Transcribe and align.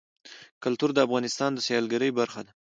کلتور 0.63 0.89
د 0.93 0.99
افغانستان 1.07 1.51
د 1.53 1.59
سیلګرۍ 1.67 2.11
برخه 2.19 2.41
ده. 2.45 2.51